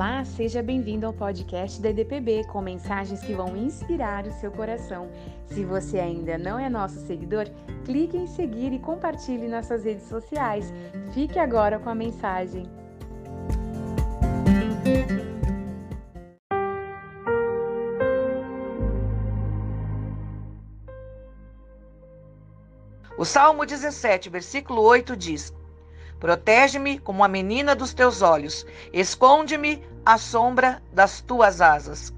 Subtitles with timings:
[0.00, 5.10] Olá, seja bem-vindo ao podcast da EDPB com mensagens que vão inspirar o seu coração.
[5.44, 7.44] Se você ainda não é nosso seguidor,
[7.84, 10.72] clique em seguir e compartilhe nas suas redes sociais.
[11.12, 12.66] Fique agora com a mensagem.
[23.18, 25.52] O Salmo 17, versículo 8 diz:
[26.20, 32.12] Protege-me como a menina dos teus olhos, esconde-me à sombra das tuas asas.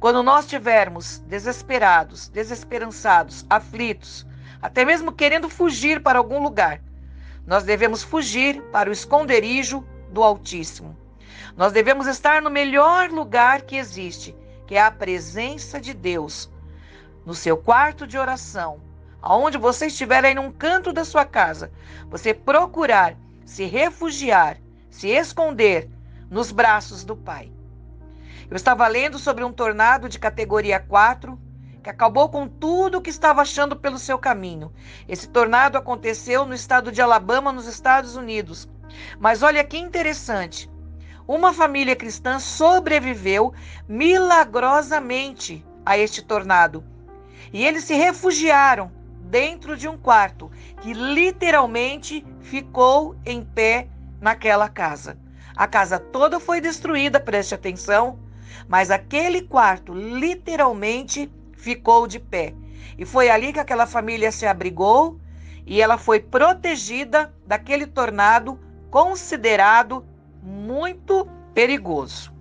[0.00, 4.26] Quando nós estivermos desesperados, desesperançados, aflitos,
[4.62, 6.80] até mesmo querendo fugir para algum lugar,
[7.46, 10.96] nós devemos fugir para o esconderijo do Altíssimo.
[11.56, 14.36] Nós devemos estar no melhor lugar que existe,
[14.66, 16.50] que é a presença de Deus,
[17.24, 18.80] no seu quarto de oração,
[19.20, 21.72] aonde você estiver aí num canto da sua casa,
[22.08, 24.58] você procurar se refugiar,
[24.90, 25.88] se esconder
[26.30, 27.50] nos braços do Pai.
[28.50, 31.38] Eu estava lendo sobre um tornado de categoria 4
[31.82, 34.72] que acabou com tudo o que estava achando pelo seu caminho.
[35.08, 38.68] Esse tornado aconteceu no estado de Alabama, nos Estados Unidos.
[39.18, 40.70] Mas olha que interessante.
[41.26, 43.52] Uma família cristã sobreviveu
[43.88, 46.84] milagrosamente a este tornado.
[47.52, 53.88] E eles se refugiaram dentro de um quarto que literalmente ficou em pé
[54.20, 55.18] naquela casa.
[55.58, 58.16] A casa toda foi destruída, preste atenção,
[58.68, 62.54] mas aquele quarto literalmente ficou de pé.
[62.96, 65.18] E foi ali que aquela família se abrigou
[65.66, 68.56] e ela foi protegida daquele tornado
[68.88, 70.06] considerado
[70.40, 72.32] muito perigoso.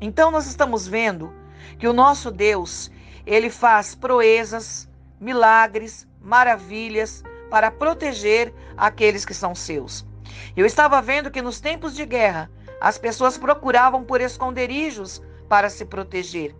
[0.00, 1.34] Então nós estamos vendo
[1.78, 2.90] que o nosso Deus,
[3.26, 4.88] ele faz proezas,
[5.20, 10.06] milagres, maravilhas para proteger aqueles que são seus.
[10.56, 15.84] Eu estava vendo que nos tempos de guerra, as pessoas procuravam por esconderijos para se
[15.84, 16.54] proteger.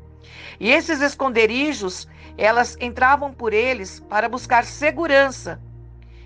[0.58, 5.60] E esses esconderijos, elas entravam por eles para buscar segurança.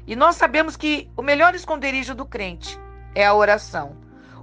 [0.06, 2.78] E nós sabemos que o melhor esconderijo do crente
[3.14, 3.96] é a oração.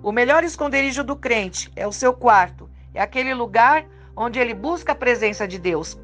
[0.03, 3.85] O melhor esconderijo do crente é o seu quarto, é aquele lugar
[4.15, 5.99] onde ele busca a presença de Deus.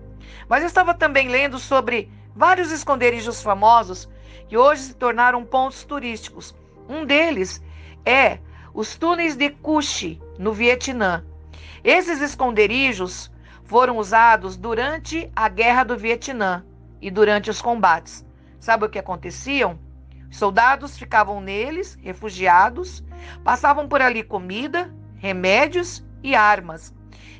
[0.49, 4.09] Mas eu estava também lendo sobre vários esconderijos famosos
[4.47, 6.55] que hoje se tornaram pontos turísticos.
[6.89, 7.61] Um deles
[8.05, 8.39] é
[8.73, 11.23] os túneis de Cuxi, no Vietnã.
[11.83, 13.31] Esses esconderijos
[13.65, 16.63] foram usados durante a Guerra do Vietnã
[17.01, 18.25] e durante os combates.
[18.59, 19.79] Sabe o que aconteciam?
[20.29, 23.03] Soldados ficavam neles, refugiados,
[23.43, 26.93] passavam por ali comida, remédios e armas.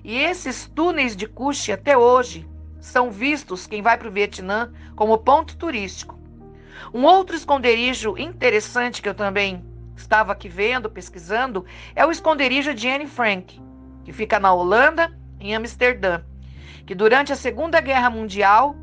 [0.03, 2.50] E esses túneis de Cuxi até hoje
[2.80, 6.20] são vistos, quem vai para o Vietnã, como ponto turístico.
[6.94, 9.64] Um outro esconderijo interessante que eu também
[10.01, 13.62] estava aqui vendo, pesquisando, é o esconderijo de Anne Frank,
[14.03, 16.22] que fica na Holanda, em Amsterdã,
[16.85, 18.75] que durante a Segunda Guerra Mundial,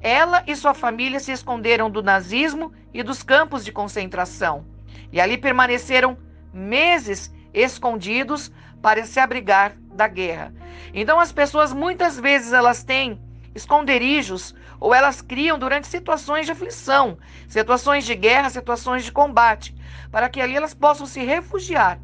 [0.00, 4.66] ela e sua família se esconderam do nazismo e dos campos de concentração.
[5.12, 6.18] E ali permaneceram
[6.52, 10.52] meses escondidos para se abrigar da guerra.
[10.92, 13.20] Então as pessoas muitas vezes elas têm
[13.54, 14.54] esconderijos
[14.84, 17.16] ou elas criam durante situações de aflição,
[17.48, 19.74] situações de guerra, situações de combate,
[20.12, 21.98] para que ali elas possam se refugiar.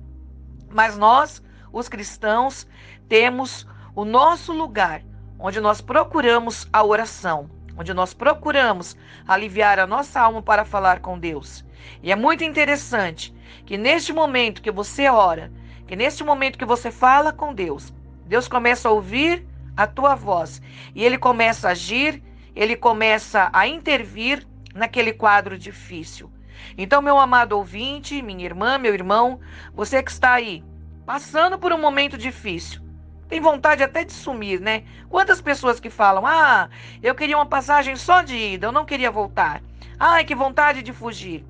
[0.71, 2.67] Mas nós, os cristãos,
[3.07, 5.03] temos o nosso lugar
[5.39, 8.97] onde nós procuramos a oração, onde nós procuramos
[9.29, 11.63] aliviar a nossa alma para falar com Deus.
[12.03, 13.35] E é muito interessante
[13.67, 15.53] que neste momento que você ora,
[15.87, 17.93] que neste momento que você fala com Deus,
[18.25, 20.63] Deus começa a ouvir a tua voz.
[20.95, 22.23] E ele começa a agir,
[22.55, 26.31] ele começa a intervir naquele quadro difícil.
[26.77, 29.41] Então, meu amado ouvinte, minha irmã, meu irmão,
[29.75, 30.63] você que está aí
[31.07, 32.81] passando por um momento difícil,
[33.29, 34.85] tem vontade até de sumir, né?
[35.09, 36.69] Quantas pessoas que falam: "Ah,
[37.03, 39.63] eu queria uma passagem só de ida, eu não queria voltar.
[39.99, 41.45] Ai, que vontade de fugir.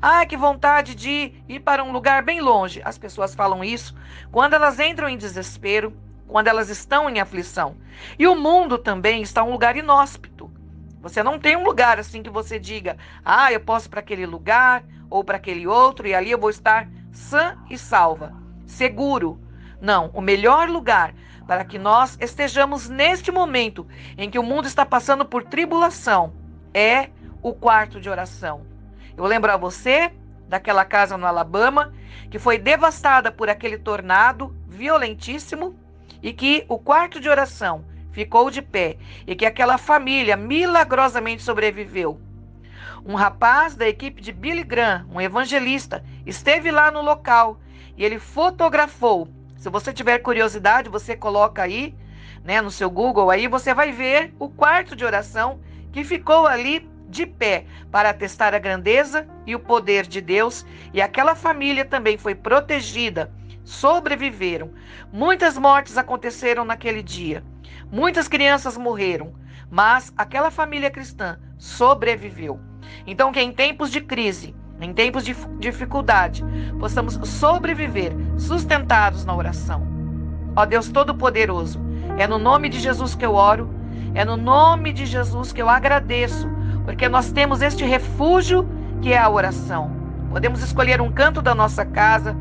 [0.00, 2.80] Ai, que vontade de ir para um lugar bem longe".
[2.84, 3.94] As pessoas falam isso
[4.30, 5.96] quando elas entram em desespero,
[6.26, 7.76] quando elas estão em aflição.
[8.18, 10.50] E o mundo também está um lugar inóspito.
[11.00, 14.82] Você não tem um lugar assim que você diga: "Ah, eu posso para aquele lugar
[15.08, 18.34] ou para aquele outro e ali eu vou estar sã e salva,
[18.66, 19.40] seguro".
[19.80, 21.14] Não, o melhor lugar
[21.46, 23.86] para que nós estejamos neste momento
[24.18, 26.34] em que o mundo está passando por tribulação
[26.74, 28.66] é o quarto de oração.
[29.16, 30.12] Eu lembro a você
[30.48, 31.92] daquela casa no Alabama
[32.30, 35.78] que foi devastada por aquele tornado violentíssimo
[36.26, 38.96] e que o quarto de oração ficou de pé
[39.28, 42.20] e que aquela família milagrosamente sobreviveu.
[43.04, 47.60] Um rapaz da equipe de Billy Graham, um evangelista, esteve lá no local
[47.96, 51.94] e ele fotografou Se você tiver curiosidade, você coloca aí,
[52.42, 55.60] né, no seu Google aí, você vai ver o quarto de oração
[55.92, 61.00] que ficou ali de pé para testar a grandeza e o poder de Deus, e
[61.00, 63.32] aquela família também foi protegida,
[63.66, 64.70] sobreviveram.
[65.12, 67.44] Muitas mortes aconteceram naquele dia.
[67.90, 69.34] Muitas crianças morreram,
[69.68, 72.60] mas aquela família cristã sobreviveu.
[73.06, 76.44] Então, que em tempos de crise, em tempos de dificuldade,
[76.78, 79.86] possamos sobreviver sustentados na oração.
[80.54, 81.80] Ó Deus Todo-Poderoso,
[82.16, 83.68] é no nome de Jesus que eu oro,
[84.14, 86.48] é no nome de Jesus que eu agradeço,
[86.84, 88.66] porque nós temos este refúgio
[89.02, 89.90] que é a oração.
[90.30, 92.36] Podemos escolher um canto da nossa casa,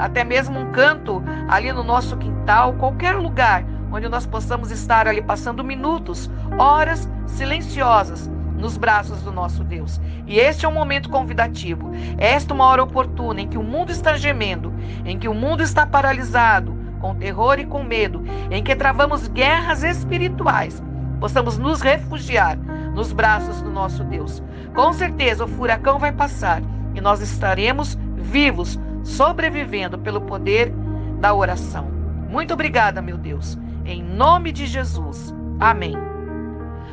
[0.00, 5.20] até mesmo um canto ali no nosso quintal, qualquer lugar onde nós possamos estar ali
[5.20, 10.00] passando minutos, horas silenciosas nos braços do nosso Deus.
[10.26, 11.90] E este é um momento convidativo.
[12.18, 14.72] Esta é uma hora oportuna em que o mundo está gemendo,
[15.04, 19.82] em que o mundo está paralisado, com terror e com medo, em que travamos guerras
[19.82, 20.82] espirituais.
[21.18, 22.56] Possamos nos refugiar
[22.94, 24.42] nos braços do nosso Deus.
[24.74, 26.62] Com certeza o furacão vai passar
[26.94, 28.78] e nós estaremos vivos,
[29.10, 30.72] sobrevivendo pelo poder
[31.20, 31.90] da oração.
[32.30, 33.58] Muito obrigada, meu Deus.
[33.84, 35.34] Em nome de Jesus.
[35.58, 35.94] Amém.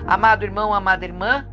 [0.06, 1.48] Amado irmão, amada irmã,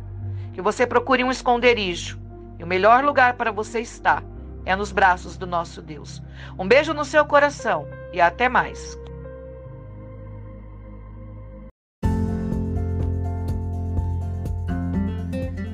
[0.53, 2.19] que você procure um esconderijo.
[2.57, 4.23] E o melhor lugar para você estar
[4.65, 6.21] é nos braços do nosso Deus.
[6.57, 8.97] Um beijo no seu coração e até mais.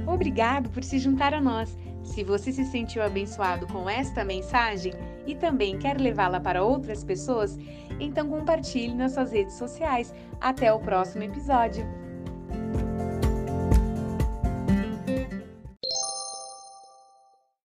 [0.05, 1.75] Obrigado por se juntar a nós.
[2.11, 4.93] Se você se sentiu abençoado com esta mensagem
[5.25, 7.57] e também quer levá-la para outras pessoas,
[8.01, 10.13] então compartilhe nas suas redes sociais.
[10.39, 12.00] Até o próximo episódio.